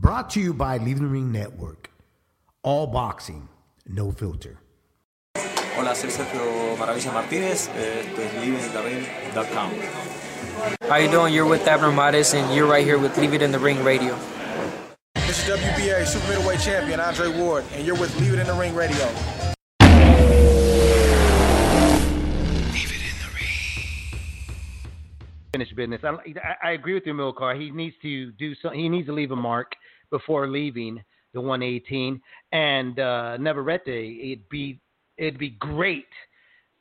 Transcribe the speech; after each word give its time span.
Brought 0.00 0.30
to 0.30 0.40
you 0.40 0.54
by 0.54 0.78
Leaving 0.78 1.02
the 1.02 1.10
Ring 1.10 1.30
Network. 1.30 1.90
All 2.62 2.86
boxing, 2.86 3.50
no 3.86 4.10
filter. 4.10 4.56
Hola, 5.76 5.94
soy 5.94 6.08
Sergio 6.08 6.74
Maravilla 6.78 7.12
Martínez. 7.12 7.68
Eh, 7.76 8.00
esto 8.06 8.22
es 8.22 8.32
livingthering.com. 8.40 9.72
How 10.88 10.96
you 10.96 11.10
doing? 11.10 11.34
You're 11.34 11.44
with 11.44 11.68
Abner 11.68 11.92
Mares, 11.92 12.32
and 12.32 12.50
you're 12.54 12.66
right 12.66 12.82
here 12.82 12.96
with 12.98 13.18
Leave 13.18 13.34
It 13.34 13.42
in 13.42 13.52
the 13.52 13.58
Ring 13.58 13.84
Radio. 13.84 14.18
This 15.16 15.46
is 15.46 15.58
WBA 15.60 16.06
Super 16.06 16.28
Middleweight 16.28 16.60
Champion 16.60 16.98
Andre 16.98 17.28
Ward, 17.38 17.64
and 17.74 17.86
you're 17.86 17.98
with 17.98 18.18
Leave 18.20 18.32
It 18.32 18.38
in 18.38 18.46
the 18.46 18.54
Ring 18.54 18.74
Radio. 18.74 19.04
Leave 22.72 22.90
it 22.90 23.02
in 23.04 23.16
the 23.20 23.28
Ring. 23.34 24.16
Finish 25.52 25.74
business. 25.74 26.00
I, 26.04 26.08
I, 26.08 26.70
I 26.70 26.72
agree 26.72 26.94
with 26.94 27.04
you, 27.04 27.12
Milcar. 27.12 27.60
He 27.60 27.70
needs 27.70 27.96
to 28.00 28.32
do 28.32 28.54
something. 28.62 28.80
He 28.80 28.88
needs 28.88 29.06
to 29.08 29.12
leave 29.12 29.30
a 29.30 29.36
mark 29.36 29.76
before 30.10 30.48
leaving 30.48 31.02
the 31.34 31.40
118. 31.40 32.20
And 32.52 32.98
uh, 32.98 33.36
Navarrete, 33.38 33.88
it'd 33.88 34.48
be 34.48 34.80
it'd 35.16 35.38
be 35.38 35.50
great 35.50 36.06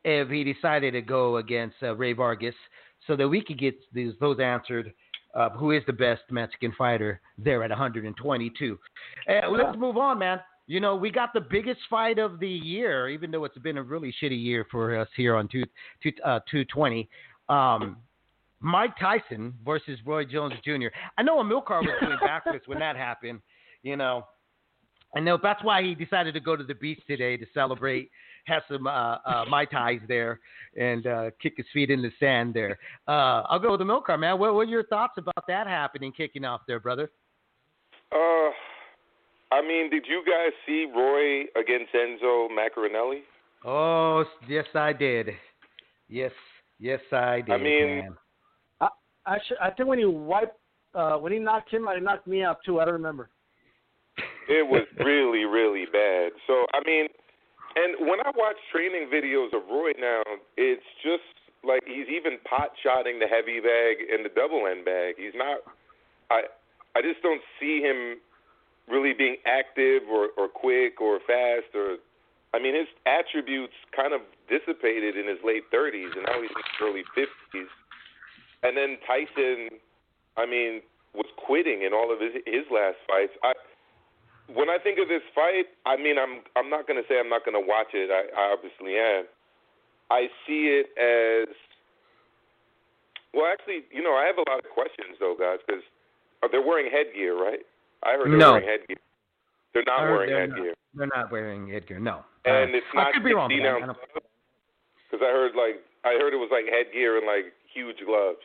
if 0.04 0.30
he 0.30 0.44
decided 0.44 0.92
to 0.92 1.02
go 1.02 1.38
against 1.38 1.76
uh, 1.84 1.96
Rey 1.96 2.14
Vargas 2.14 2.56
so 3.06 3.16
that 3.16 3.28
we 3.28 3.44
could 3.44 3.60
get 3.60 3.76
these, 3.94 4.14
those 4.20 4.40
answered. 4.40 4.94
Uh, 5.36 5.50
who 5.52 5.70
is 5.70 5.84
the 5.86 5.94
best 5.94 6.24
Mexican 6.32 6.74
fighter 6.76 7.22
there 7.38 7.64
at 7.64 7.70
122? 7.70 8.80
Uh, 9.28 9.50
let's 9.52 9.78
move 9.78 9.96
on, 9.96 10.18
man. 10.18 10.40
You 10.66 10.80
know, 10.80 10.96
we 10.96 11.12
got 11.12 11.34
the 11.34 11.42
biggest 11.42 11.80
fight 11.88 12.18
of 12.18 12.40
the 12.40 12.50
year, 12.50 13.10
even 13.10 13.30
though 13.30 13.46
it's 13.46 13.58
been 13.60 13.78
a 13.78 13.84
really 13.84 14.14
shitty 14.22 14.44
year 14.44 14.66
for 14.72 15.00
us 15.00 15.08
here 15.16 15.36
on 15.36 15.48
two, 15.48 15.64
two, 16.02 16.12
uh, 16.26 16.40
220. 16.50 17.08
Um, 17.48 17.98
Mike 18.62 18.98
Tyson 19.00 19.54
versus 19.66 20.00
Roy 20.06 20.26
Jones 20.26 20.56
Jr. 20.64 20.88
I 21.18 21.24
know 21.24 21.38
Amilcar 21.38 21.82
was 21.82 21.96
doing 22.02 22.18
backflips 22.22 22.68
when 22.68 22.80
that 22.80 22.96
happened. 22.96 23.40
You 23.84 23.96
know, 23.96 24.26
I 25.16 25.20
know 25.20 25.38
that's 25.42 25.64
why 25.64 25.82
he 25.82 25.96
decided 25.96 26.34
to 26.34 26.40
go 26.40 26.56
to 26.56 26.64
the 26.64 26.76
beach 26.76 27.00
today 27.08 27.38
to 27.38 27.46
celebrate, 27.54 28.12
have 28.46 28.64
some 28.70 28.86
uh, 28.86 29.18
uh, 29.26 29.46
mai 29.50 29.66
tais 29.66 30.00
there, 30.08 30.40
and 30.78 31.08
uh, 31.08 31.32
kick 31.42 31.54
his 31.58 31.66
feet 31.74 31.90
in 31.90 32.02
the 32.02 32.12
sand 32.20 32.54
there. 32.54 32.78
Uh, 33.08 33.44
I'll 33.48 33.60
go 33.60 33.72
with 33.72 33.80
the 33.80 33.86
Milcar 33.86 34.20
man. 34.20 34.38
What, 34.38 34.54
what 34.54 34.68
are 34.68 34.72
your 34.72 34.86
thoughts 34.86 35.14
about 35.18 35.48
that 35.48 35.68
happening, 35.68 36.12
kicking 36.12 36.46
off 36.46 36.62
there, 36.68 36.80
brother? 36.80 37.10
Uh, 38.12 38.50
I 39.52 39.62
mean, 39.62 39.90
did 39.90 40.06
you 40.08 40.24
guys 40.26 40.52
see 40.66 40.86
Roy 40.94 41.42
against 41.60 41.94
Enzo 41.94 42.48
Maccarinelli? 42.50 43.22
Oh, 43.66 44.24
yes, 44.48 44.66
I 44.76 44.94
did. 44.94 45.30
Yes, 46.08 46.32
yes, 46.80 47.00
I 47.12 47.42
did. 47.42 47.52
I 47.52 47.58
mean, 47.58 48.00
man. 48.00 48.18
I 49.30 49.38
I, 49.62 49.70
think 49.72 49.88
when 49.88 50.00
he 50.00 50.06
wiped 50.06 50.58
uh, 50.96 51.18
when 51.18 51.32
he 51.32 51.40
knocked 51.40 51.72
him, 51.72 51.88
he 51.94 52.02
knocked 52.02 52.28
me 52.28 52.44
out 52.44 52.58
too. 52.66 52.80
I 52.80 52.86
don't 52.86 52.96
remember. 52.96 53.30
it 54.50 54.68
was 54.68 54.84
really, 54.98 55.46
really 55.46 55.86
bad. 55.86 56.32
So 56.48 56.66
I 56.74 56.82
mean, 56.86 57.08
and 57.76 58.10
when 58.10 58.20
I 58.20 58.32
watch 58.36 58.58
training 58.72 59.10
videos 59.14 59.54
of 59.54 59.70
Roy 59.70 59.92
now, 60.00 60.24
it's 60.58 60.84
just 61.04 61.30
like 61.64 61.82
he's 61.86 62.08
even 62.10 62.40
pot 62.50 62.72
shotting 62.82 63.20
the 63.20 63.28
heavy 63.28 63.60
bag 63.60 64.02
and 64.12 64.26
the 64.26 64.34
double 64.34 64.66
end 64.66 64.86
bag. 64.86 65.16
He's 65.18 65.36
not. 65.36 65.60
I 66.32 66.50
I 66.96 67.02
just 67.02 67.22
don't 67.22 67.42
see 67.60 67.82
him 67.82 68.18
really 68.90 69.14
being 69.14 69.38
active 69.46 70.10
or 70.10 70.30
or 70.38 70.48
quick 70.48 71.00
or 71.02 71.20
fast 71.20 71.76
or. 71.76 71.98
I 72.52 72.58
mean, 72.58 72.74
his 72.74 72.90
attributes 73.06 73.78
kind 73.96 74.10
of 74.10 74.22
dissipated 74.50 75.14
in 75.14 75.30
his 75.30 75.38
late 75.46 75.70
30s, 75.70 76.18
and 76.18 76.26
now 76.26 76.42
he's 76.42 76.50
in 76.50 76.58
his 76.66 76.82
early 76.82 77.06
50s. 77.14 77.70
And 78.64 78.76
then 78.76 78.98
Tyson, 79.08 79.80
I 80.38 80.46
mean, 80.46 80.82
was 81.14 81.26
quitting 81.38 81.84
in 81.84 81.94
all 81.94 82.12
of 82.14 82.20
his 82.20 82.34
his 82.46 82.66
last 82.72 82.98
fights. 83.08 83.34
I 83.44 83.54
when 84.54 84.70
I 84.70 84.78
think 84.82 84.98
of 85.00 85.08
this 85.08 85.22
fight, 85.34 85.68
I 85.86 85.96
mean, 85.96 86.18
I'm 86.18 86.42
I'm 86.56 86.70
not 86.70 86.88
going 86.88 87.02
to 87.02 87.08
say 87.08 87.20
I'm 87.20 87.30
not 87.30 87.46
going 87.46 87.56
to 87.60 87.66
watch 87.66 87.94
it. 87.94 88.10
I, 88.12 88.28
I 88.36 88.54
obviously 88.54 88.98
am. 88.98 89.26
I 90.12 90.28
see 90.48 90.82
it 90.82 90.90
as 90.98 91.54
well. 93.34 93.46
Actually, 93.52 93.86
you 93.92 94.02
know, 94.04 94.14
I 94.18 94.26
have 94.26 94.38
a 94.38 94.50
lot 94.50 94.60
of 94.60 94.70
questions 94.74 95.18
though, 95.20 95.36
guys, 95.40 95.60
because 95.66 95.84
they're 96.52 96.66
wearing 96.66 96.90
headgear, 96.92 97.38
right? 97.38 97.62
I 98.04 98.14
heard 98.18 98.32
they're 98.32 98.38
No. 98.38 98.54
wearing 98.54 98.68
headgear. 98.68 98.98
They're 99.74 99.84
not 99.86 100.02
wearing 100.10 100.30
they're 100.30 100.40
headgear, 100.50 100.74
Not, 100.74 100.78
they're 100.96 101.14
not 101.16 101.32
wearing 101.32 101.68
headgear. 101.70 102.00
No. 102.00 102.26
and 102.46 102.74
Uh, 102.74 102.78
it's 102.78 102.88
I 102.94 102.96
not 102.96 103.14
could 103.14 103.24
be 103.24 103.34
wrong. 103.34 103.50
16. 103.52 103.66
I 103.66 103.94
because 105.12 105.22
I 105.26 105.30
heard 105.32 105.54
like 105.56 105.82
I 106.06 106.14
heard 106.18 106.34
it 106.34 106.42
was 106.42 106.50
like 106.52 106.66
headgear 106.66 107.18
and 107.18 107.28
like 107.28 107.54
huge 107.74 107.98
gloves. 108.06 108.44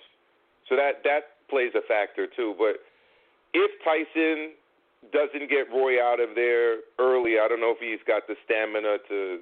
So 0.69 0.77
that 0.77 1.05
that 1.05 1.45
plays 1.49 1.73
a 1.75 1.83
factor 1.87 2.27
too. 2.27 2.55
But 2.59 2.81
if 3.53 3.71
Tyson 3.85 4.57
doesn't 5.13 5.51
get 5.51 5.69
Roy 5.69 6.01
out 6.03 6.21
of 6.21 6.35
there 6.35 6.81
early, 6.99 7.37
I 7.39 7.49
don't 7.49 7.61
know 7.61 7.75
if 7.77 7.81
he's 7.81 8.03
got 8.07 8.27
the 8.27 8.35
stamina 8.45 8.99
to 9.09 9.41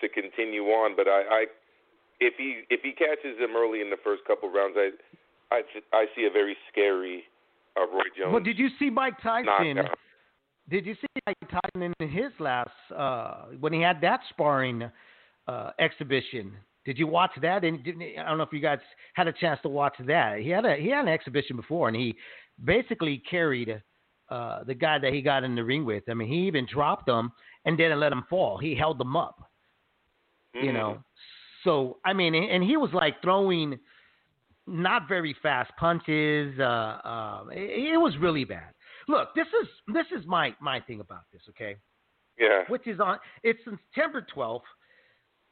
to 0.00 0.08
continue 0.08 0.64
on. 0.72 0.96
But 0.96 1.08
I, 1.08 1.20
I 1.20 1.44
if 2.20 2.34
he 2.38 2.62
if 2.70 2.80
he 2.82 2.92
catches 2.92 3.38
him 3.38 3.56
early 3.56 3.80
in 3.80 3.90
the 3.90 4.00
first 4.02 4.22
couple 4.26 4.50
rounds, 4.50 4.76
I 4.76 4.90
I 5.52 5.62
I 5.92 6.06
see 6.16 6.24
a 6.24 6.32
very 6.32 6.56
scary 6.70 7.24
uh, 7.76 7.86
Roy 7.86 8.08
Jones. 8.16 8.32
Well, 8.32 8.42
did 8.42 8.58
you 8.58 8.68
see 8.78 8.90
Mike 8.90 9.20
Tyson? 9.22 9.76
knockout. 9.76 9.98
Did 10.70 10.86
you 10.86 10.94
see 10.94 11.08
Mike 11.26 11.36
Tyson 11.50 11.92
in 12.00 12.08
his 12.08 12.32
last 12.38 12.70
uh, 12.96 13.46
when 13.60 13.72
he 13.72 13.80
had 13.80 14.00
that 14.00 14.20
sparring 14.30 14.90
uh, 15.48 15.70
exhibition? 15.78 16.52
Did 16.84 16.98
you 16.98 17.06
watch 17.06 17.30
that? 17.40 17.64
And 17.64 17.82
didn't, 17.84 18.02
I 18.18 18.28
don't 18.28 18.38
know 18.38 18.44
if 18.44 18.52
you 18.52 18.60
guys 18.60 18.78
had 19.14 19.28
a 19.28 19.32
chance 19.32 19.60
to 19.62 19.68
watch 19.68 19.94
that. 20.06 20.38
He 20.40 20.50
had 20.50 20.64
a 20.64 20.76
he 20.76 20.88
had 20.88 21.02
an 21.04 21.08
exhibition 21.08 21.56
before, 21.56 21.88
and 21.88 21.96
he 21.96 22.16
basically 22.64 23.22
carried 23.30 23.80
uh, 24.28 24.64
the 24.64 24.74
guy 24.74 24.98
that 24.98 25.12
he 25.12 25.22
got 25.22 25.44
in 25.44 25.54
the 25.54 25.62
ring 25.64 25.84
with. 25.84 26.02
I 26.08 26.14
mean, 26.14 26.28
he 26.28 26.46
even 26.46 26.66
dropped 26.66 27.08
him 27.08 27.30
and 27.64 27.76
didn't 27.76 28.00
let 28.00 28.12
him 28.12 28.24
fall. 28.28 28.58
He 28.58 28.74
held 28.74 28.98
them 28.98 29.16
up. 29.16 29.48
You 30.54 30.70
Mhm. 30.70 30.74
know, 30.74 31.04
so 31.64 31.98
I 32.04 32.12
mean, 32.12 32.34
and 32.34 32.62
he 32.62 32.76
was 32.76 32.92
like 32.92 33.22
throwing 33.22 33.78
not 34.66 35.08
very 35.08 35.32
fast 35.42 35.70
punches. 35.76 36.58
Uh, 36.58 36.62
uh, 36.62 37.44
it, 37.52 37.94
it 37.94 37.96
was 37.96 38.16
really 38.18 38.44
bad. 38.44 38.74
Look, 39.08 39.34
this 39.34 39.46
is 39.48 39.68
this 39.94 40.06
is 40.12 40.26
my 40.26 40.54
my 40.60 40.80
thing 40.80 41.00
about 41.00 41.22
this. 41.32 41.42
Okay, 41.50 41.76
Yeah. 42.38 42.64
which 42.68 42.86
is 42.86 43.00
on 43.00 43.18
it's 43.42 43.60
September 43.64 44.20
twelfth. 44.22 44.66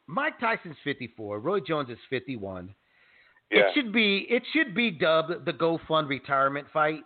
Mike 0.06 0.38
Tyson's 0.40 0.76
fifty 0.84 1.12
four. 1.16 1.40
Roy 1.40 1.60
Jones 1.60 1.90
is 1.90 1.98
fifty 2.08 2.36
one. 2.36 2.74
Yeah. 3.50 3.60
It 3.60 3.74
should 3.74 3.92
be 3.92 4.26
it 4.28 4.42
should 4.52 4.74
be 4.74 4.90
dubbed 4.90 5.44
the 5.44 5.52
GoFund 5.52 6.08
retirement 6.08 6.66
fight. 6.72 7.02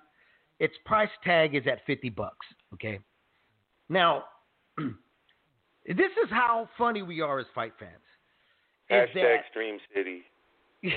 Its 0.60 0.74
price 0.84 1.10
tag 1.22 1.54
is 1.54 1.66
at 1.66 1.84
fifty 1.86 2.10
bucks. 2.10 2.46
Okay. 2.74 3.00
Now, 3.88 4.24
this 4.78 4.86
is 5.96 6.30
how 6.30 6.68
funny 6.78 7.02
we 7.02 7.20
are 7.20 7.38
as 7.38 7.46
fight 7.54 7.72
fans. 7.78 7.92
Is 8.90 9.08
Hashtag 9.10 9.14
that- 9.14 9.44
Stream 9.50 9.78
City. 9.94 10.22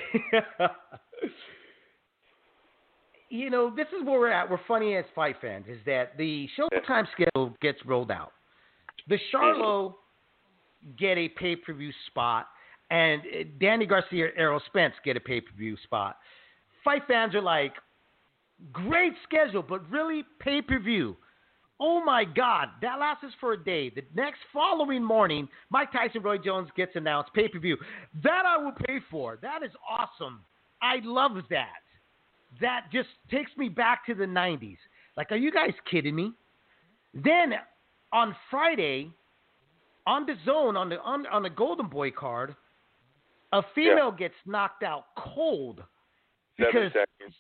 you 3.30 3.50
know, 3.50 3.74
this 3.74 3.88
is 3.88 4.06
where 4.06 4.20
we're 4.20 4.32
at. 4.32 4.50
We're 4.50 4.60
funny 4.68 4.96
as 4.96 5.06
fight 5.16 5.38
fans. 5.42 5.66
Is 5.70 5.80
that 5.86 6.18
the 6.18 6.50
Showtime 6.58 7.08
schedule 7.14 7.56
gets 7.62 7.80
rolled 7.86 8.12
out? 8.12 8.34
The 9.08 9.16
mm-hmm. 9.16 9.38
Charlo 9.38 9.94
get 10.98 11.18
a 11.18 11.30
pay 11.30 11.56
per 11.56 11.74
view 11.74 11.92
spot, 12.08 12.48
and 12.90 13.22
uh, 13.22 13.44
Danny 13.60 13.86
Garcia, 13.86 14.30
Errol 14.36 14.62
Spence 14.68 14.94
get 15.04 15.18
a 15.18 15.20
pay 15.20 15.42
per 15.42 15.52
view 15.58 15.76
spot. 15.84 16.18
Fight 16.84 17.04
fans 17.08 17.36
are 17.36 17.42
like, 17.42 17.74
great 18.72 19.14
schedule, 19.24 19.64
but 19.64 19.90
really 19.90 20.24
pay 20.40 20.62
per 20.62 20.80
view. 20.80 21.16
Oh 21.80 22.04
my 22.04 22.24
God, 22.26 22.70
that 22.82 23.00
lasts 23.00 23.24
us 23.24 23.32
for 23.40 23.54
a 23.54 23.64
day. 23.64 23.92
The 23.92 24.04
next 24.16 24.40
following 24.52 25.04
morning, 25.04 25.48
Mike 25.70 25.92
Tyson, 25.92 26.24
Roy 26.24 26.40
Jones 26.40 26.70
gets 26.76 26.94
announced 26.96 27.34
pay 27.34 27.48
per 27.48 27.60
view. 27.60 27.78
That 28.24 28.44
I 28.48 28.58
will 28.58 28.74
pay 28.86 29.00
for. 29.12 29.38
That 29.42 29.62
is 29.64 29.72
awesome. 29.88 30.42
I 30.82 30.98
love 31.04 31.34
that. 31.50 31.68
That 32.62 32.86
just 32.92 33.10
takes 33.30 33.52
me 33.58 33.70
back 33.70 34.06
to 34.08 34.16
the 34.16 34.26
90s. 34.26 34.78
Like, 35.16 35.32
are 35.32 35.38
you 35.38 35.52
guys 35.52 35.74
kidding 35.90 36.16
me? 36.16 36.32
Then 37.14 37.54
on 38.14 38.36
Friday, 38.50 39.12
on 40.08 40.26
the 40.26 40.36
zone, 40.46 40.78
on 40.78 40.90
the 40.90 41.00
on, 41.02 41.28
on 41.28 41.44
the 41.44 41.50
Golden 41.50 41.88
Boy 41.88 42.10
card, 42.10 42.56
a 43.52 43.62
female 43.76 44.12
gets 44.12 44.34
knocked 44.46 44.82
out 44.82 45.04
cold 45.18 45.84
because 46.58 46.92
Seven 46.94 47.06
seconds. 47.20 47.36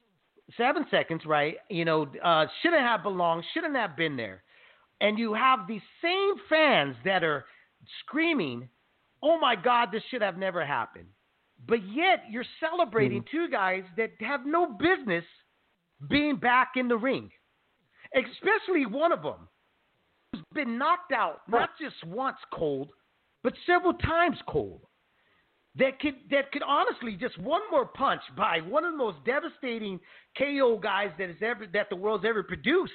seven 0.58 0.86
seconds, 0.92 1.22
right? 1.26 1.56
You 1.70 1.86
know, 1.86 2.08
uh, 2.24 2.46
shouldn't 2.62 2.82
have 2.82 3.02
belonged, 3.02 3.46
shouldn't 3.54 3.76
have 3.76 3.96
been 3.96 4.18
there. 4.18 4.44
And 5.00 5.18
you 5.18 5.34
have 5.34 5.68
these 5.68 5.82
same 6.02 6.34
fans 6.50 6.96
that 7.06 7.24
are 7.24 7.46
screaming, 8.02 8.68
oh 9.24 9.40
my 9.40 9.56
God, 9.56 9.90
this 9.92 10.04
should 10.12 10.22
have 10.22 10.38
never 10.38 10.66
happened. 10.66 11.08
But 11.68 11.80
yet 11.88 12.26
you're 12.30 12.46
celebrating 12.60 13.24
two 13.32 13.48
guys 13.50 13.84
that 13.96 14.12
have 14.20 14.46
no 14.46 14.68
business 14.78 15.24
being 16.10 16.36
back 16.36 16.72
in 16.76 16.88
the 16.88 16.98
ring, 16.98 17.32
especially 18.16 18.86
one 18.86 19.12
of 19.12 19.24
them 19.24 19.48
who's 20.32 20.44
been 20.54 20.78
knocked 20.78 21.12
out 21.12 21.42
not 21.48 21.70
just 21.80 21.96
once 22.06 22.38
cold, 22.54 22.90
but 23.44 23.54
several 23.66 23.94
times 23.94 24.38
cold. 24.48 24.82
That 25.78 26.00
could 26.00 26.16
that 26.32 26.52
could 26.52 26.64
honestly 26.64 27.16
just 27.20 27.38
one 27.38 27.62
more 27.70 27.86
punch 27.86 28.22
by 28.36 28.62
one 28.62 28.84
of 28.84 28.94
the 28.94 28.98
most 28.98 29.18
devastating 29.26 30.00
KO 30.38 30.80
guys 30.82 31.12
that 31.20 31.28
has 31.28 31.38
ever 31.42 31.68
that 31.74 31.90
the 31.90 31.96
world's 31.96 32.26
ever 32.26 32.42
produced. 32.42 32.94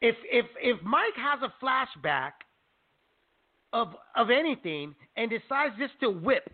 If 0.00 0.16
if 0.30 0.46
if 0.62 0.82
Mike 0.82 1.16
has 1.16 1.40
a 1.42 1.52
flashback 1.62 2.32
of 3.74 3.94
of 4.16 4.30
anything 4.30 4.94
and 5.16 5.28
decides 5.28 5.74
just 5.78 5.92
to 6.00 6.08
whip 6.08 6.48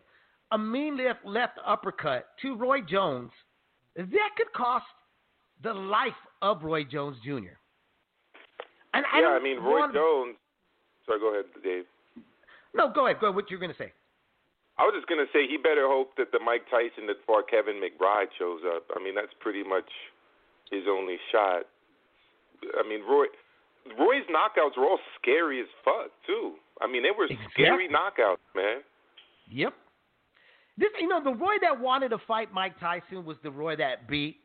a 0.50 0.58
mean 0.58 0.96
left 0.96 1.24
left 1.24 1.58
uppercut 1.64 2.30
to 2.42 2.56
Roy 2.56 2.80
Jones, 2.80 3.30
that 3.94 4.30
could 4.36 4.52
cost 4.52 4.86
the 5.62 5.72
life 5.72 6.12
of 6.42 6.64
Roy 6.64 6.82
Jones 6.82 7.16
Jr. 7.24 7.59
And 8.94 9.04
I 9.12 9.18
yeah, 9.20 9.30
don't 9.32 9.40
I 9.40 9.44
mean 9.44 9.58
Roy 9.58 9.80
want- 9.80 9.94
Jones. 9.94 10.36
Sorry, 11.06 11.18
go 11.20 11.32
ahead, 11.32 11.46
Dave. 11.62 11.84
No, 12.74 12.90
go 12.92 13.06
ahead. 13.06 13.20
Go 13.20 13.26
ahead. 13.28 13.36
What 13.36 13.50
you're 13.50 13.60
gonna 13.60 13.74
say? 13.78 13.92
I 14.78 14.82
was 14.84 14.94
just 14.96 15.08
gonna 15.08 15.28
say 15.32 15.46
he 15.46 15.56
better 15.58 15.86
hope 15.86 16.16
that 16.16 16.32
the 16.32 16.40
Mike 16.40 16.62
Tyson 16.70 17.06
that 17.06 17.16
fought 17.26 17.48
Kevin 17.50 17.80
McBride 17.82 18.30
shows 18.38 18.60
up. 18.76 18.84
I 18.96 19.02
mean 19.02 19.14
that's 19.14 19.32
pretty 19.40 19.62
much 19.62 19.88
his 20.70 20.84
only 20.88 21.16
shot. 21.32 21.62
I 22.78 22.86
mean 22.88 23.02
Roy, 23.02 23.26
Roy's 23.98 24.26
knockouts 24.30 24.76
were 24.76 24.84
all 24.84 25.00
scary 25.20 25.60
as 25.60 25.66
fuck 25.84 26.10
too. 26.26 26.54
I 26.80 26.86
mean 26.86 27.02
they 27.02 27.10
were 27.16 27.28
scary 27.52 27.88
knockouts, 27.88 28.42
man. 28.54 28.80
Yep. 29.50 29.74
This, 30.78 30.88
you 31.00 31.08
know, 31.08 31.22
the 31.22 31.34
Roy 31.34 31.56
that 31.60 31.78
wanted 31.78 32.08
to 32.10 32.18
fight 32.26 32.52
Mike 32.54 32.78
Tyson 32.80 33.24
was 33.24 33.36
the 33.42 33.50
Roy 33.50 33.76
that 33.76 34.08
beat 34.08 34.36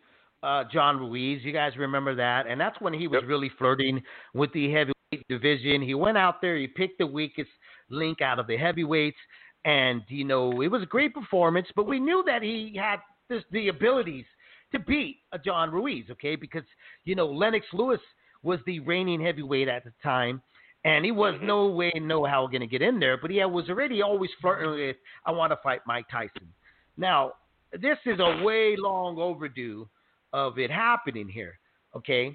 uh, 0.46 0.64
John 0.72 0.98
Ruiz. 0.98 1.44
You 1.44 1.52
guys 1.52 1.74
remember 1.78 2.16
that? 2.16 2.48
And 2.48 2.60
that's 2.60 2.80
when 2.80 2.94
he 2.94 3.08
was 3.08 3.22
Yep. 3.22 3.30
really 3.30 3.50
flirting 3.58 4.04
with 4.34 4.52
the 4.54 4.72
heavyweight 4.72 5.28
division. 5.28 5.82
He 5.82 5.94
went 5.96 6.18
out 6.18 6.42
there, 6.42 6.56
he 6.58 6.68
picked 6.68 7.00
the 7.00 7.08
weakest 7.08 7.50
link 7.90 8.22
out 8.22 8.40
of 8.40 8.48
the 8.48 8.58
heavyweights, 8.58 9.18
and 9.66 10.04
you 10.08 10.24
know, 10.24 10.62
it 10.62 10.68
was 10.68 10.84
a 10.84 10.88
great 10.88 11.14
performance. 11.14 11.68
But 11.76 11.88
we 11.88 12.00
knew 12.00 12.24
that 12.28 12.44
he 12.44 12.76
had 12.80 13.00
this, 13.30 13.44
the 13.52 13.70
abilities 13.70 14.26
to 14.72 14.80
beat 14.80 15.20
a 15.32 15.40
John 15.40 15.72
Ruiz, 15.72 16.06
okay? 16.12 16.36
Because 16.36 16.64
you 17.04 17.16
know, 17.16 17.28
Lennox 17.28 17.66
Lewis 17.74 18.02
was 18.44 18.60
the 18.66 18.80
reigning 18.82 19.22
heavyweight 19.22 19.68
at 19.68 19.84
the 19.84 19.94
time. 20.04 20.42
And 20.84 21.04
he 21.04 21.12
was 21.12 21.34
no 21.42 21.66
way, 21.66 21.92
no 21.96 22.26
how 22.26 22.46
going 22.46 22.62
to 22.62 22.68
get 22.68 22.84
in 22.84 23.00
there, 23.00 23.18
but 23.18 23.32
he 23.32 23.44
was 23.44 23.70
already 23.70 24.04
always 24.04 24.30
flirting 24.40 24.70
with, 24.70 24.98
I 25.26 25.32
want 25.32 25.52
to 25.52 25.58
fight 25.64 25.82
Mike 25.88 26.06
Tyson. 26.12 26.54
Now, 26.96 27.34
this 27.72 27.98
is 28.06 28.20
a 28.20 28.44
way 28.44 28.76
long 28.78 29.18
overdue 29.18 29.90
of 30.36 30.60
it 30.60 30.70
happening 30.70 31.30
here. 31.30 31.58
Okay, 31.96 32.28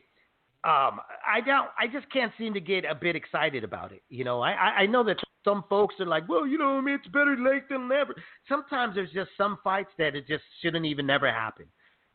um, 0.64 1.00
I 1.26 1.40
don't, 1.44 1.68
I 1.78 1.86
just 1.86 2.10
can't 2.12 2.32
seem 2.38 2.54
to 2.54 2.60
get 2.60 2.84
a 2.84 2.94
bit 2.94 3.14
excited 3.14 3.62
about 3.62 3.92
it. 3.92 4.02
You 4.08 4.24
know, 4.24 4.40
I, 4.40 4.52
I 4.52 4.86
know 4.86 5.04
that 5.04 5.18
some 5.44 5.64
folks 5.68 5.94
are 6.00 6.06
like, 6.06 6.28
well, 6.28 6.46
you 6.46 6.58
know, 6.58 6.78
I 6.78 6.80
mean, 6.80 6.94
it's 6.94 7.06
better 7.08 7.36
late 7.38 7.68
than 7.68 7.88
never. 7.88 8.14
Sometimes 8.48 8.94
there's 8.94 9.12
just 9.12 9.30
some 9.36 9.58
fights 9.62 9.90
that 9.98 10.14
it 10.14 10.26
just 10.26 10.44
shouldn't 10.60 10.86
even 10.86 11.06
never 11.06 11.30
happen 11.30 11.66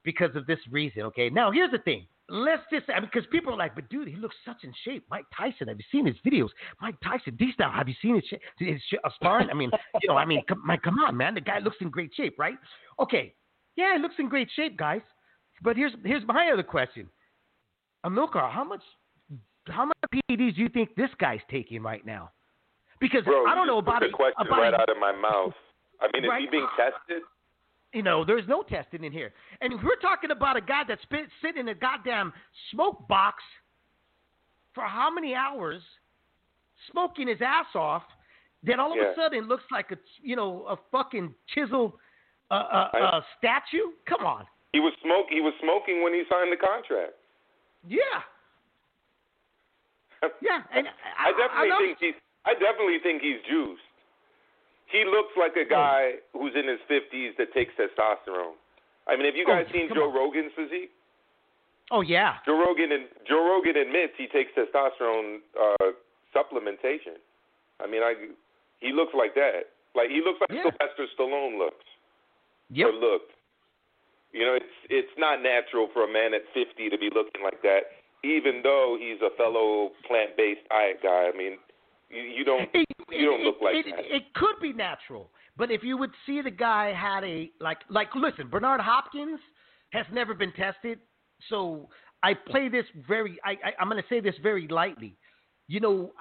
because 0.03 0.35
of 0.35 0.45
this 0.47 0.59
reason. 0.71 1.03
Okay, 1.03 1.29
now 1.29 1.51
here's 1.51 1.71
the 1.71 1.79
thing. 1.79 2.07
Let's 2.27 2.63
just 2.71 2.87
mean, 2.87 3.01
because 3.01 3.27
people 3.31 3.53
are 3.53 3.57
like, 3.57 3.75
but 3.75 3.87
dude, 3.89 4.07
he 4.07 4.15
looks 4.15 4.35
such 4.45 4.63
in 4.63 4.73
shape. 4.83 5.05
Mike 5.11 5.25
Tyson, 5.35 5.67
have 5.67 5.77
you 5.77 5.85
seen 5.91 6.07
his 6.07 6.15
videos? 6.25 6.49
Mike 6.81 6.95
Tyson, 7.03 7.35
these 7.39 7.53
style, 7.53 7.71
have 7.71 7.87
you 7.87 7.95
seen 8.01 8.15
his, 8.15 8.23
his 8.57 8.81
sh- 8.89 8.95
uh, 9.03 9.09
sparring? 9.15 9.49
I 9.51 9.53
mean, 9.53 9.69
you 10.01 10.09
know, 10.09 10.17
I 10.17 10.25
mean, 10.25 10.41
come, 10.47 10.61
my, 10.65 10.77
come 10.77 10.97
on, 10.99 11.15
man, 11.15 11.35
the 11.35 11.41
guy 11.41 11.59
looks 11.59 11.77
in 11.81 11.89
great 11.89 12.11
shape, 12.15 12.35
right? 12.39 12.57
Okay, 12.99 13.35
yeah, 13.75 13.95
he 13.95 14.01
looks 14.01 14.15
in 14.17 14.27
great 14.27 14.49
shape, 14.55 14.77
guys. 14.77 15.01
But 15.62 15.75
here's 15.78 15.94
here's 16.04 16.25
my 16.28 16.50
other 16.52 16.63
question. 16.63 17.10
Amilcar, 18.06 18.52
how 18.52 18.63
much 18.63 18.81
how 19.68 19.86
much 19.86 19.98
PEDs 20.13 20.56
do 20.56 20.62
you 20.62 20.69
think 20.69 20.96
this 20.96 21.10
guy's 21.19 21.40
taking 21.50 21.81
right 21.81 22.06
now? 22.06 22.31
Because 23.00 23.24
Bro, 23.24 23.46
I 23.48 23.56
don't 23.56 23.68
know 23.68 23.80
about 23.80 24.02
the 24.02 24.07
a, 24.07 24.12
question 24.12 24.48
about 24.48 24.60
right 24.60 24.74
out 24.74 24.90
of 24.90 24.98
my 25.00 25.12
mouth. 25.12 25.54
I 26.02 26.07
mean, 26.13 26.24
is 26.25 26.31
he 26.40 26.48
being 26.48 26.68
tested? 26.78 27.24
You 27.94 28.04
know, 28.04 28.25
there's 28.25 28.48
no 28.48 28.62
testing 28.62 29.04
in 29.04 29.12
here. 29.12 29.31
And 29.62 29.74
we're 29.81 29.96
talking 30.02 30.31
about 30.31 30.57
a 30.57 30.62
guy 30.62 30.81
that's 30.88 31.06
been 31.06 31.28
sitting 31.42 31.62
in 31.62 31.69
a 31.69 31.74
goddamn 31.75 32.34
smoke 32.72 33.07
box 33.07 33.42
for 34.74 34.84
how 34.84 35.10
many 35.10 35.34
hours, 35.34 35.81
smoking 36.92 37.30
his 37.30 37.38
ass 37.42 37.68
off, 37.74 38.04
then 38.63 38.80
all 38.80 38.92
of 38.92 38.98
Yeah. 38.98 39.12
a 39.12 39.16
sudden 39.16 39.48
looks 39.48 39.63
like 39.72 39.92
a 39.92 39.98
you 40.22 40.36
know 40.36 40.66
a 40.68 40.75
fucking 40.92 41.34
chiseled 41.54 41.94
uh, 42.52 42.54
uh, 42.54 42.90
I- 42.94 43.00
uh, 43.00 43.22
statue. 43.38 43.92
Come 44.06 44.25
on, 44.25 44.46
He 44.75 44.83
was 44.83 44.92
smoke. 45.00 45.31
He 45.31 45.39
was 45.39 45.56
smoking 45.63 46.04
when 46.04 46.12
he 46.12 46.27
signed 46.27 46.51
the 46.51 46.60
contract. 46.60 47.16
yeah, 47.88 48.19
yeah. 50.44 50.62
And 50.75 50.88
I, 51.16 51.30
I 51.30 51.31
definitely 51.39 51.69
know- 51.69 51.80
think 51.80 51.98
he's. 52.04 52.18
I 52.45 52.54
definitely 52.54 53.00
think 53.01 53.24
he's 53.24 53.39
juiced. 53.50 53.81
He 54.92 55.01
looks 55.04 55.33
like 55.33 55.56
a 55.57 55.66
guy 55.68 56.22
who's 56.33 56.54
in 56.54 56.68
his 56.68 56.77
fifties 56.88 57.33
that 57.39 57.50
takes 57.57 57.74
testosterone. 57.74 58.54
I 59.07 59.16
mean, 59.18 59.25
have 59.25 59.36
you 59.36 59.45
Oh, 59.48 59.54
guys 59.56 59.66
seen 59.74 59.89
Joe 59.94 60.10
on. 60.10 60.16
Rogan's 60.16 60.51
physique? 60.56 60.92
Oh 61.89 62.01
yeah, 62.01 62.38
Joe 62.45 62.57
Rogan 62.57 62.92
and 62.92 63.06
Joe 63.28 63.42
Rogan 63.45 63.78
admits 63.81 64.13
he 64.18 64.28
takes 64.28 64.51
testosterone 64.57 65.39
uh, 65.57 65.94
supplementation. 66.36 67.18
I 67.81 67.88
mean, 67.88 68.01
I 68.04 68.13
he 68.80 68.92
looks 68.94 69.13
like 69.18 69.33
that. 69.36 69.74
Like 69.95 70.10
he 70.10 70.21
looks 70.25 70.38
like 70.42 70.50
Yeah. 70.54 70.69
Sylvester 70.69 71.06
Stallone 71.18 71.57
looks 71.57 71.86
yep. 72.69 72.89
or 72.89 72.94
looked. 72.94 73.31
You 74.35 74.43
know, 74.43 74.53
it's 74.55 74.75
it's 74.89 75.15
not 75.17 75.41
natural 75.41 75.87
for 75.93 76.03
a 76.03 76.11
man 76.11 76.33
at 76.33 76.41
50 76.53 76.89
to 76.89 76.97
be 76.97 77.07
looking 77.15 77.41
like 77.41 77.61
that, 77.63 77.87
even 78.23 78.59
though 78.63 78.97
he's 78.99 79.21
a 79.21 79.31
fellow 79.37 79.91
plant-based 80.07 80.67
diet 80.69 80.99
guy. 81.01 81.31
I 81.33 81.37
mean, 81.37 81.53
you, 82.09 82.21
you 82.21 82.43
don't 82.43 82.67
It, 82.73 82.85
you 83.11 83.25
don't 83.25 83.39
it- 83.41 83.45
look 83.45 83.57
like 83.61 83.75
it, 83.75 83.85
that. 83.95 84.03
It 84.13 84.33
could 84.35 84.59
be 84.61 84.73
natural, 84.73 85.31
but 85.55 85.71
if 85.71 85.83
you 85.83 85.95
would 85.97 86.11
see 86.25 86.41
the 86.41 86.51
guy 86.51 86.91
had 86.91 87.23
a 87.23 87.49
like 87.61 87.77
like 87.89 88.09
listen, 88.13 88.49
Bernard 88.49 88.81
Hopkins 88.81 89.39
has 89.91 90.05
never 90.11 90.33
been 90.33 90.51
tested, 90.51 90.99
so 91.49 91.87
I 92.21 92.33
play 92.33 92.67
this 92.67 92.85
very. 93.07 93.39
I, 93.45 93.51
I 93.51 93.71
I'm 93.79 93.87
going 93.89 94.01
to 94.03 94.09
say 94.09 94.19
this 94.19 94.35
very 94.43 94.67
lightly. 94.67 95.15
You 95.69 95.79
know, 95.79 96.11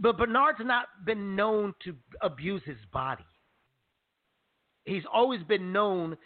but 0.00 0.16
Bernard's 0.16 0.60
not 0.62 0.86
been 1.04 1.34
known 1.34 1.74
to 1.84 1.96
abuse 2.22 2.62
his 2.64 2.78
body. 2.92 3.24
He's 4.84 5.02
always 5.12 5.42
been 5.42 5.72
known 5.72 6.16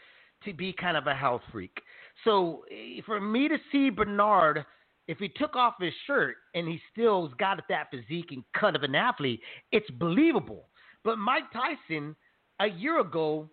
to 0.45 0.53
be 0.53 0.73
kind 0.73 0.97
of 0.97 1.07
a 1.07 1.15
health 1.15 1.43
freak. 1.53 1.77
So 2.25 2.65
eh, 2.71 3.01
for 3.05 3.21
me 3.21 3.49
to 3.49 3.57
see 3.73 3.91
Bernard, 3.91 4.65
if 5.09 5.19
he 5.19 5.29
took 5.29 5.57
off 5.57 5.75
his 5.81 5.93
shirt 6.07 6.37
and 6.55 6.67
he 6.67 6.81
still's 6.93 7.33
got 7.39 7.63
that 7.69 7.89
physique 7.91 8.31
and 8.31 8.43
cut 8.59 8.75
of 8.77 8.83
an 8.83 8.95
athlete, 8.95 9.41
it's 9.73 9.91
believable. 9.93 10.69
But 11.05 11.19
Mike 11.19 11.45
Tyson, 11.53 12.17
a 12.61 12.67
year 12.67 13.01
ago, 13.01 13.49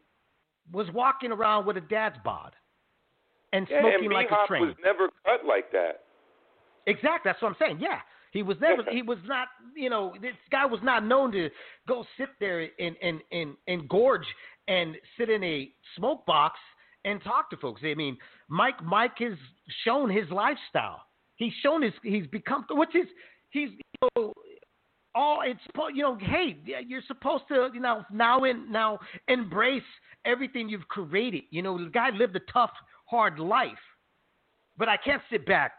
was 0.71 0.87
walking 0.93 1.31
around 1.31 1.65
with 1.65 1.77
a 1.77 1.81
dad's 1.81 2.15
bod 2.23 2.53
and 3.51 3.67
yeah, 3.69 3.81
smoking 3.81 4.05
and 4.05 4.13
like 4.13 4.29
a 4.31 4.47
train. 4.47 4.67
was 4.67 4.75
never 4.83 5.09
cut 5.25 5.45
like 5.45 5.71
that. 5.71 6.01
Exactly. 6.87 7.29
That's 7.29 7.41
what 7.41 7.49
I'm 7.49 7.55
saying. 7.59 7.77
Yeah. 7.79 7.99
He 8.31 8.41
was 8.41 8.57
never. 8.59 8.83
He 8.91 9.03
was 9.03 9.19
not. 9.25 9.47
You 9.75 9.91
know, 9.91 10.15
this 10.19 10.33
guy 10.51 10.65
was 10.65 10.79
not 10.81 11.05
known 11.05 11.31
to 11.33 11.49
go 11.87 12.03
sit 12.17 12.29
there 12.39 12.67
and 12.79 12.95
and 13.01 13.21
and 13.31 13.53
and 13.67 13.87
gorge 13.87 14.25
and 14.67 14.95
sit 15.17 15.29
in 15.29 15.43
a 15.43 15.71
smoke 15.95 16.25
box 16.25 16.57
and 17.05 17.23
talk 17.23 17.49
to 17.49 17.57
folks. 17.57 17.81
I 17.83 17.95
mean, 17.95 18.17
Mike 18.47 18.83
Mike 18.83 19.17
has 19.19 19.37
shown 19.85 20.09
his 20.09 20.29
lifestyle. 20.29 21.01
He's 21.35 21.53
shown 21.61 21.81
his. 21.81 21.93
He's 22.03 22.27
become. 22.27 22.65
Which 22.69 22.95
is 22.95 23.07
he's 23.49 23.69
you 23.69 24.09
know, 24.15 24.33
all. 25.15 25.41
It's 25.45 25.59
you 25.93 26.03
know. 26.03 26.17
Hey, 26.19 26.57
you're 26.87 27.01
supposed 27.07 27.43
to 27.49 27.69
you 27.73 27.81
know 27.81 28.03
now 28.11 28.43
in 28.43 28.71
now 28.71 28.99
embrace 29.27 29.83
everything 30.25 30.69
you've 30.69 30.87
created. 30.87 31.43
You 31.49 31.61
know, 31.61 31.77
the 31.77 31.89
guy 31.89 32.09
lived 32.11 32.35
a 32.35 32.41
tough, 32.51 32.71
hard 33.05 33.39
life. 33.39 33.71
But 34.77 34.89
I 34.89 34.97
can't 34.97 35.21
sit 35.29 35.45
back 35.45 35.73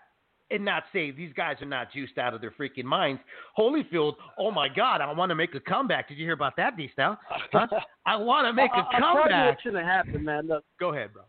and 0.51 0.65
not 0.65 0.85
say 0.93 1.11
these 1.11 1.33
guys 1.35 1.57
are 1.63 1.67
not 1.67 1.93
juiced 1.93 2.19
out 2.19 2.35
of 2.35 2.41
their 2.41 2.51
freaking 2.53 2.85
minds. 2.85 3.21
Holyfield, 3.59 4.15
oh 4.39 4.51
my 4.51 4.69
God, 4.69 5.01
I 5.01 5.11
want 5.13 5.31
to 5.31 5.35
make 5.35 5.55
a 5.55 5.61
comeback. 5.61 6.09
Did 6.09 6.19
you 6.19 6.25
hear 6.27 6.35
about 6.35 6.55
that, 6.57 6.77
D 6.77 6.91
Style? 6.93 7.19
Huh? 7.53 7.67
I 8.07 8.17
want 8.17 8.47
to 8.47 8.53
make 8.53 8.71
a 8.73 8.77
I'll, 8.77 8.89
I'll 8.93 9.01
tell 9.01 9.09
you 9.15 9.21
comeback. 9.23 9.47
what's 9.57 9.63
going 9.63 9.77
to 9.77 9.85
happen, 9.85 10.25
man. 10.25 10.47
Look, 10.49 10.65
Go 10.79 10.93
ahead, 10.93 11.13
bro. 11.15 11.23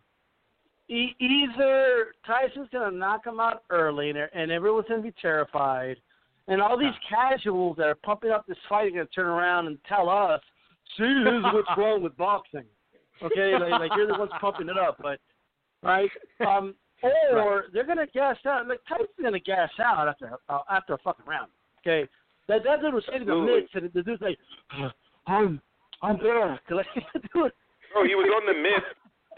e- 0.89 1.15
either 1.19 2.07
Tyson's 2.27 2.67
going 2.71 2.91
to 2.91 2.97
knock 2.97 3.25
him 3.25 3.39
out 3.39 3.63
early, 3.69 4.09
and, 4.09 4.19
and 4.33 4.51
everyone's 4.51 4.87
going 4.87 5.01
to 5.01 5.07
be 5.07 5.15
terrified, 5.21 5.95
and 6.47 6.61
all 6.61 6.77
these 6.77 6.93
casuals 7.09 7.77
that 7.77 7.87
are 7.87 7.95
pumping 7.95 8.31
up 8.31 8.45
this 8.47 8.57
fight 8.69 8.87
are 8.87 8.91
going 8.91 9.07
to 9.07 9.13
turn 9.13 9.27
around 9.27 9.67
and 9.67 9.77
tell 9.87 10.09
us, 10.09 10.41
"See, 10.97 11.03
this 11.23 11.33
is 11.33 11.43
what's 11.53 11.67
wrong 11.77 12.03
with 12.03 12.15
boxing." 12.17 12.65
Okay, 13.23 13.53
like, 13.57 13.71
like 13.79 13.91
you're 13.95 14.07
the 14.07 14.17
ones 14.19 14.31
pumping 14.41 14.67
it 14.67 14.77
up, 14.77 14.97
but 15.01 15.19
right. 15.81 16.09
Um, 16.45 16.75
or 17.33 17.65
they're 17.73 17.85
going 17.85 17.97
to 17.97 18.07
gas 18.07 18.37
out. 18.45 18.67
Like 18.67 18.79
Tyson's 18.87 19.09
going 19.19 19.33
to 19.33 19.39
gas 19.39 19.69
out 19.79 20.07
after 20.07 20.31
uh, 20.49 20.59
after 20.69 20.93
a 20.93 20.97
fucking 20.99 21.25
round. 21.25 21.49
Okay, 21.81 22.09
that 22.47 22.63
that 22.63 22.81
dude 22.81 22.93
was 22.93 23.03
sitting 23.05 23.21
in 23.21 23.27
the 23.27 23.33
Absolutely. 23.33 23.61
midst, 23.61 23.75
and 23.75 23.93
the 23.93 24.03
dude's 24.03 24.21
like, 24.21 24.37
"I'm 25.27 25.61
I'm 26.01 26.17
back." 26.17 26.61
Like, 26.69 26.87
dude, 27.13 27.51
Bro, 27.93 28.05
he 28.05 28.15
was 28.15 28.29
on 28.35 28.45
the 28.45 28.59
myth 28.59 28.83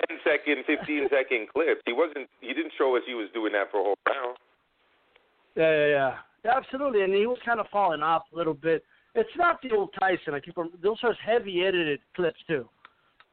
10 0.10 0.18
second, 0.24 0.64
15 0.66 1.10
second 1.10 1.48
clips. 1.54 1.82
He 1.86 1.94
wasn't. 1.94 2.30
He 2.42 2.54
didn't 2.54 2.74
show 2.78 2.96
us 2.96 3.04
he 3.06 3.14
was 3.14 3.30
doing 3.34 3.54
that 3.54 3.70
for 3.72 3.80
a 3.80 3.84
whole 3.84 3.98
round. 4.08 4.38
Yeah, 5.56 5.72
yeah, 5.72 5.88
yeah. 5.88 6.14
Yeah, 6.46 6.58
Absolutely, 6.58 7.02
and 7.02 7.14
he 7.14 7.26
was 7.26 7.38
kind 7.44 7.60
of 7.60 7.66
falling 7.72 8.02
off 8.02 8.24
a 8.34 8.36
little 8.38 8.54
bit. 8.54 8.84
It's 9.16 9.30
not 9.36 9.60
the 9.64 9.76
old 9.76 9.90
Tyson. 10.00 10.34
I 10.36 10.40
keep 10.40 10.56
those 10.56 10.98
are 11.04 11.14
heavy 11.14 11.64
edited 11.66 12.00
clips 12.16 12.40
too. 12.48 12.70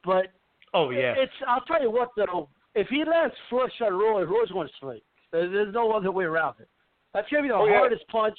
But 0.05 0.27
Oh 0.73 0.91
yeah. 0.91 1.15
it's 1.17 1.33
I'll 1.47 1.61
tell 1.63 1.83
you 1.83 1.91
what 1.91 2.11
though, 2.17 2.49
if 2.75 2.89
he 2.89 3.05
lands 3.05 3.35
flush 3.51 3.73
on 3.81 3.93
Roy, 3.95 4.25
Roy's 4.25 4.51
going 4.51 4.69
to 4.69 4.75
sleep. 4.81 5.05
There's 5.33 5.73
no 5.75 5.93
other 5.93 6.11
way 6.13 6.25
around 6.25 6.55
it. 6.61 6.69
That's 7.13 7.29
gonna 7.31 7.43
be 7.43 7.49
the 7.49 7.55
Oh, 7.55 7.67
yeah. 7.67 7.79
hardest 7.79 8.07
punch 8.09 8.39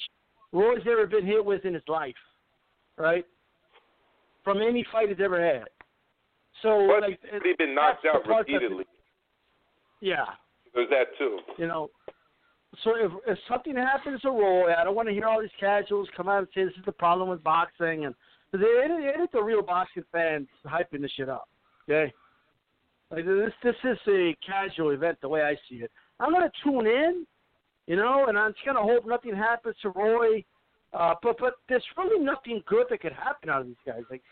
Roy's 0.52 0.82
ever 0.90 1.06
been 1.06 1.26
hit 1.26 1.44
with 1.44 1.64
in 1.64 1.74
his 1.74 1.82
life, 1.88 2.14
right? 2.98 3.24
From 4.44 4.62
any 4.62 4.84
fight 4.92 5.08
he's 5.08 5.18
ever 5.22 5.40
had. 5.44 5.64
So 6.62 6.86
But 6.88 7.08
like, 7.08 7.20
he's 7.44 7.56
been 7.56 7.74
knocked 7.74 8.06
out 8.06 8.24
part 8.24 8.46
that- 8.46 8.52
repeatedly. 8.52 8.84
yeah, 10.00 10.24
There's 10.74 10.88
that 10.90 11.16
too. 11.18 11.38
you 11.58 11.66
know. 11.66 11.90
So 12.84 12.94
if, 12.96 13.10
if 13.26 13.38
something 13.48 13.74
happens 13.76 14.20
to 14.22 14.30
Roy, 14.30 14.74
I 14.74 14.84
don't 14.84 14.94
want 14.94 15.08
to 15.08 15.14
hear 15.14 15.26
all 15.26 15.40
these 15.40 15.50
casuals 15.58 16.08
come 16.16 16.28
out 16.28 16.38
and 16.40 16.48
say 16.54 16.64
this 16.64 16.74
is 16.78 16.84
the 16.84 16.92
problem 16.92 17.28
with 17.28 17.42
boxing, 17.42 18.04
and 18.04 18.14
it, 18.52 18.60
it, 18.60 18.90
it 18.90 19.20
ain't 19.20 19.32
the 19.32 19.42
real 19.42 19.62
boxing 19.62 20.04
fans 20.12 20.46
hyping 20.66 21.00
this 21.00 21.10
shit 21.12 21.28
up. 21.28 21.48
Okay, 21.88 22.12
like 23.10 23.24
this 23.24 23.52
this 23.62 23.74
is 23.84 23.98
a 24.08 24.36
casual 24.44 24.90
event 24.90 25.18
the 25.20 25.28
way 25.28 25.42
I 25.42 25.54
see 25.68 25.76
it. 25.76 25.90
I'm 26.18 26.32
gonna 26.32 26.50
tune 26.64 26.86
in, 26.86 27.26
you 27.86 27.96
know, 27.96 28.26
and 28.28 28.38
I'm 28.38 28.52
just 28.52 28.64
gonna 28.64 28.82
hope 28.82 29.06
nothing 29.06 29.34
happens 29.34 29.76
to 29.82 29.90
Roy. 29.90 30.44
Uh, 30.92 31.14
but 31.22 31.36
but 31.38 31.54
there's 31.68 31.84
really 31.96 32.24
nothing 32.24 32.62
good 32.66 32.86
that 32.90 33.00
could 33.00 33.12
happen 33.12 33.50
out 33.50 33.60
of 33.60 33.66
these 33.66 33.76
guys. 33.86 34.02
Like, 34.10 34.22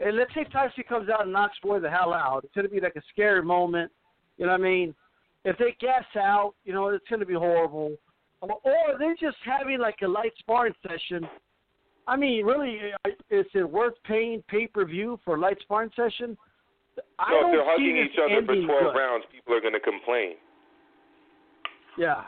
and 0.00 0.16
let's 0.16 0.32
say 0.34 0.44
Tyson 0.44 0.84
comes 0.88 1.08
out 1.08 1.22
and 1.22 1.32
knocks 1.32 1.56
Roy 1.64 1.80
the 1.80 1.90
hell 1.90 2.14
out. 2.14 2.44
It's 2.44 2.54
gonna 2.54 2.68
be 2.68 2.80
like 2.80 2.96
a 2.96 3.02
scary 3.12 3.42
moment. 3.42 3.90
You 4.38 4.46
know 4.46 4.52
what 4.52 4.60
I 4.60 4.64
mean? 4.64 4.94
If 5.44 5.58
they 5.58 5.76
gas 5.80 6.04
out, 6.16 6.54
you 6.64 6.72
know, 6.72 6.88
it's 6.88 7.04
gonna 7.10 7.26
be 7.26 7.34
horrible. 7.34 7.96
Or, 8.40 8.98
they're 8.98 9.14
just 9.14 9.36
having 9.44 9.78
like 9.78 9.98
a 10.02 10.08
light 10.08 10.32
sparring 10.38 10.74
session. 10.86 11.28
I 12.08 12.16
mean, 12.16 12.44
really, 12.44 12.78
uh, 13.04 13.10
is 13.30 13.46
it 13.54 13.68
worth 13.68 13.94
paying 14.04 14.42
pay 14.48 14.66
per 14.66 14.84
view 14.84 15.20
for 15.24 15.36
a 15.36 15.38
light 15.38 15.58
sparring 15.60 15.90
session? 15.94 16.36
I 17.18 17.30
So 17.30 17.46
if 17.46 17.52
they're 17.52 17.64
hugging 17.64 17.96
each 17.96 18.18
other 18.18 18.40
for 18.44 18.54
12 18.54 18.66
good. 18.66 18.98
rounds, 18.98 19.24
people 19.32 19.54
are 19.54 19.60
going 19.60 19.72
to 19.74 19.80
complain. 19.80 20.34
Yeah. 21.98 22.24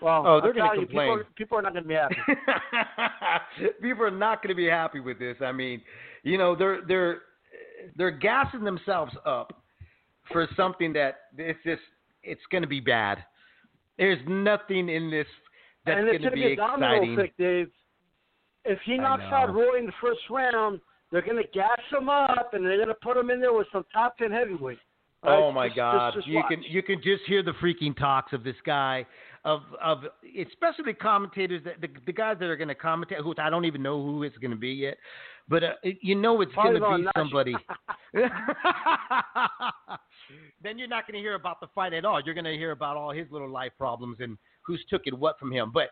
Well, 0.00 0.24
Oh, 0.26 0.40
they're 0.40 0.52
gonna 0.52 0.66
telling 0.68 0.80
you, 0.82 0.86
people 0.86 1.00
complain. 1.00 1.18
are- 1.18 1.34
People 1.34 1.58
are 1.58 1.62
not 1.62 1.72
going 1.72 1.82
to 1.84 1.88
be 1.88 1.94
happy. 1.94 2.16
People 3.82 4.04
are 4.04 4.10
not 4.10 4.42
going 4.42 4.50
to 4.50 4.54
be 4.54 4.66
happy 4.68 5.00
with 5.00 5.18
this. 5.18 5.36
I 5.40 5.50
mean, 5.52 5.82
you 6.22 6.38
know, 6.38 6.54
they're 6.54 6.82
they're 6.86 7.22
they're 7.96 8.10
gassing 8.12 8.62
themselves 8.64 9.12
up 9.26 9.62
for 10.32 10.46
something 10.56 10.92
that 10.92 11.16
it's 11.36 11.58
just 11.64 11.82
it's 12.22 12.40
going 12.52 12.62
to 12.62 12.68
be 12.68 12.80
bad. 12.80 13.24
There's 13.98 14.20
nothing 14.28 14.88
in 14.88 15.10
this 15.10 15.26
that's 15.84 16.00
going 16.00 16.22
to 16.22 16.30
be 16.30 16.44
be 16.44 16.52
a 16.52 16.56
domino 16.56 16.92
exciting. 16.92 17.14
effect, 17.18 17.38
Dave. 17.38 17.70
If 18.64 18.78
he 18.84 18.98
knocks 18.98 19.22
out 19.24 19.52
Roy 19.52 19.78
in 19.78 19.86
the 19.86 19.92
first 20.00 20.20
round, 20.30 20.80
they're 21.10 21.22
going 21.22 21.42
to 21.42 21.48
gas 21.52 21.80
him 21.90 22.08
up, 22.08 22.50
and 22.52 22.64
they're 22.64 22.76
going 22.76 22.88
to 22.88 22.94
put 22.94 23.16
him 23.16 23.30
in 23.30 23.40
there 23.40 23.52
with 23.52 23.66
some 23.72 23.84
top 23.92 24.16
ten 24.18 24.30
heavyweight. 24.30 24.78
Oh 25.24 25.46
Right? 25.46 25.54
my 25.54 25.66
Just- 25.68 25.76
God! 25.76 26.14
just- 26.14 26.26
just 26.26 26.28
you 26.28 26.42
can 26.48 26.62
you 26.62 26.82
can 26.82 26.96
just 27.02 27.24
hear 27.26 27.42
the 27.42 27.52
freaking 27.62 27.96
talks 27.96 28.32
of 28.32 28.44
this 28.44 28.56
guy, 28.64 29.04
of 29.44 29.62
of 29.82 30.04
especially 30.40 30.92
commentators 30.94 31.62
that 31.64 31.80
the, 31.80 31.88
the 32.06 32.12
guys 32.12 32.36
that 32.38 32.46
are 32.46 32.56
going 32.56 32.68
to 32.68 32.74
commentate, 32.74 33.22
who 33.22 33.34
I 33.38 33.50
don't 33.50 33.64
even 33.64 33.82
know 33.82 34.00
who 34.02 34.22
it's 34.22 34.38
going 34.38 34.52
to 34.52 34.56
be 34.56 34.70
yet, 34.70 34.96
but 35.48 35.64
uh, 35.64 35.72
you 35.82 36.14
know 36.14 36.40
it's 36.40 36.54
going 36.54 36.74
to 36.74 36.80
be 36.98 37.06
somebody. 37.16 37.54
then 40.62 40.78
you're 40.78 40.88
not 40.88 41.06
going 41.06 41.14
to 41.14 41.20
hear 41.20 41.34
about 41.34 41.60
the 41.60 41.68
fight 41.74 41.92
at 41.94 42.04
all. 42.04 42.20
You're 42.24 42.34
going 42.34 42.44
to 42.44 42.56
hear 42.56 42.72
about 42.72 42.96
all 42.96 43.10
his 43.10 43.26
little 43.30 43.50
life 43.50 43.72
problems 43.78 44.18
and 44.20 44.36
who's 44.62 44.84
took 44.88 45.02
it 45.06 45.18
what 45.18 45.38
from 45.38 45.52
him. 45.52 45.70
But 45.72 45.90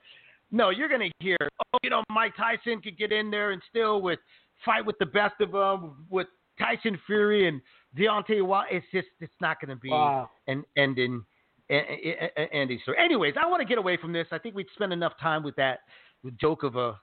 no, 0.51 0.71
you're 0.71 0.89
going 0.89 1.01
to 1.01 1.11
hear, 1.25 1.37
oh, 1.43 1.79
you 1.83 1.91
know, 1.91 2.03
Mike 2.11 2.35
Tyson 2.37 2.81
could 2.81 2.99
get 2.99 3.13
in 3.13 3.31
there 3.31 3.53
and 3.53 3.63
still 3.69 4.01
with 4.01 4.19
fight 4.65 4.85
with 4.85 4.97
the 4.99 5.07
best 5.07 5.35
of 5.41 5.53
them 5.53 6.07
with 6.11 6.27
Tyson 6.59 6.99
Fury 7.07 7.49
and 7.49 7.61
Deontay 7.97 8.45
Wilder. 8.45 8.69
It's 8.71 8.87
just 8.93 9.09
it's 9.21 9.33
not 9.41 9.61
going 9.61 9.71
to 9.77 9.81
be 9.81 9.91
Wow. 9.91 10.31
an 10.47 10.65
ending 10.77 11.25
ending 11.71 12.79
story. 12.83 12.99
Anyways, 12.99 13.35
I 13.41 13.47
want 13.47 13.61
to 13.61 13.67
get 13.67 13.79
away 13.79 13.97
from 13.97 14.13
this. 14.13 14.27
I 14.31 14.39
think 14.39 14.55
we'd 14.55 14.67
spend 14.75 14.93
enough 14.93 15.13
time 15.21 15.43
with 15.43 15.57
that 15.57 15.81
with 16.23 16.39
joke 16.39 16.63
of 16.63 16.77
a 16.77 16.99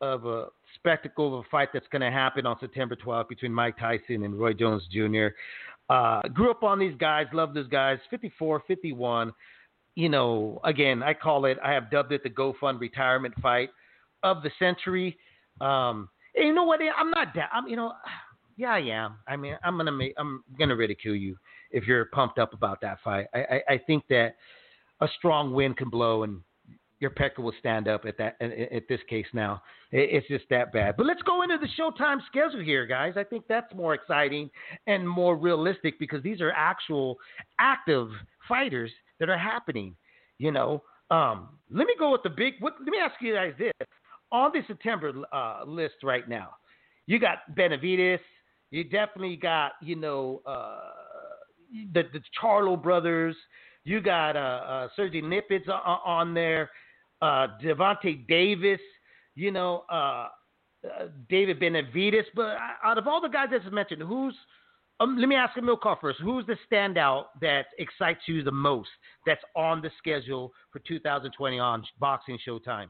of 0.00 0.24
a 0.24 0.46
spectacle 0.76 1.38
of 1.38 1.44
a 1.44 1.48
fight 1.50 1.68
that's 1.74 1.86
going 1.88 2.00
to 2.00 2.10
happen 2.10 2.46
on 2.46 2.56
September 2.58 2.96
12th 2.96 3.28
between 3.28 3.52
Mike 3.52 3.76
Tyson 3.78 4.22
and 4.24 4.38
Roy 4.40 4.54
Jones 4.54 4.82
Jr. 4.90 5.26
Uh, 5.90 6.22
grew 6.28 6.50
up 6.50 6.62
on 6.62 6.78
these 6.78 6.94
guys, 6.98 7.26
love 7.34 7.52
those 7.52 7.68
guys. 7.68 7.98
54, 8.10 8.62
51. 8.66 9.32
You 9.96 10.08
know, 10.08 10.58
again, 10.64 11.02
I 11.02 11.12
call 11.12 11.44
it. 11.44 11.58
I 11.62 11.72
have 11.72 11.90
dubbed 11.90 12.12
it 12.12 12.22
the 12.22 12.30
GoFund 12.30 12.80
retirement 12.80 13.34
fight 13.42 13.68
of 14.22 14.42
the 14.42 14.50
century. 14.58 15.18
Um, 15.60 16.08
you 16.40 16.52
know 16.52 16.64
what? 16.64 16.80
I'm 16.98 17.10
not 17.10 17.28
that. 17.34 17.50
I'm. 17.52 17.68
You 17.68 17.76
know, 17.76 17.92
yeah, 18.56 18.72
I 18.72 18.80
am. 18.80 19.16
I 19.28 19.36
mean, 19.36 19.56
I'm 19.64 19.76
gonna 19.76 19.92
make. 19.92 20.14
I'm 20.18 20.42
gonna 20.58 20.76
ridicule 20.76 21.16
you 21.16 21.36
if 21.70 21.86
you're 21.86 22.06
pumped 22.06 22.38
up 22.38 22.52
about 22.52 22.80
that 22.82 22.98
fight. 23.02 23.26
I, 23.34 23.38
I, 23.38 23.74
I 23.74 23.78
think 23.86 24.04
that 24.08 24.36
a 25.00 25.08
strong 25.18 25.52
wind 25.52 25.76
can 25.76 25.88
blow 25.88 26.24
and 26.24 26.40
your 27.00 27.10
pecker 27.10 27.40
will 27.40 27.54
stand 27.58 27.88
up 27.88 28.04
at 28.04 28.18
that 28.18 28.36
at, 28.40 28.82
this 28.88 29.00
case 29.08 29.26
now. 29.32 29.62
It, 29.90 30.10
it's 30.12 30.28
just 30.28 30.44
that 30.50 30.72
bad. 30.72 30.96
But 30.96 31.06
let's 31.06 31.22
go 31.22 31.42
into 31.42 31.56
the 31.58 31.68
Showtime 31.78 32.18
schedule 32.26 32.62
here, 32.62 32.86
guys. 32.86 33.14
I 33.16 33.24
think 33.24 33.44
that's 33.48 33.74
more 33.74 33.94
exciting 33.94 34.50
and 34.86 35.08
more 35.08 35.34
realistic 35.36 35.98
because 35.98 36.22
these 36.22 36.40
are 36.42 36.52
actual 36.52 37.16
active 37.58 38.08
fighters 38.46 38.90
that 39.18 39.30
are 39.30 39.38
happening. 39.38 39.96
You 40.38 40.52
know, 40.52 40.82
um, 41.10 41.48
let 41.70 41.86
me 41.86 41.94
go 41.98 42.12
with 42.12 42.22
the 42.22 42.30
big. 42.30 42.54
What, 42.60 42.74
let 42.78 42.88
me 42.88 42.98
ask 43.02 43.14
you 43.20 43.34
guys 43.34 43.54
this: 43.58 43.72
on 44.32 44.52
the 44.52 44.62
September 44.66 45.12
uh, 45.32 45.62
list 45.66 45.96
right 46.02 46.28
now, 46.28 46.50
you 47.06 47.18
got 47.18 47.38
Benavidez. 47.56 48.20
You 48.70 48.84
definitely 48.84 49.36
got 49.36 49.72
you 49.82 49.96
know 49.96 50.42
uh, 50.46 50.78
the 51.92 52.04
the 52.12 52.20
Charlo 52.40 52.80
brothers. 52.80 53.36
You 53.84 54.00
got 54.00 54.36
uh, 54.36 54.38
uh, 54.38 54.88
Sergey 54.94 55.22
Lipinets 55.22 55.68
on, 55.68 55.98
on 56.04 56.34
there. 56.34 56.70
Uh, 57.22 57.48
Davis. 58.28 58.80
You 59.34 59.50
know 59.50 59.84
uh, 59.90 60.28
uh, 60.84 61.06
David 61.28 61.60
Benavidez. 61.60 62.24
But 62.34 62.56
out 62.84 62.98
of 62.98 63.06
all 63.06 63.20
the 63.20 63.28
guys 63.28 63.48
that's 63.50 63.64
mentioned, 63.72 64.02
who's 64.02 64.34
um, 65.00 65.16
let 65.18 65.28
me 65.28 65.34
ask 65.34 65.56
a 65.56 65.62
milk 65.62 65.86
first. 66.00 66.20
Who's 66.20 66.44
the 66.46 66.56
standout 66.70 67.24
that 67.40 67.66
excites 67.78 68.20
you 68.26 68.42
the 68.42 68.52
most? 68.52 68.90
That's 69.26 69.40
on 69.56 69.80
the 69.80 69.90
schedule 69.98 70.52
for 70.70 70.78
2020 70.80 71.58
on 71.58 71.82
Boxing 71.98 72.38
Showtime. 72.46 72.88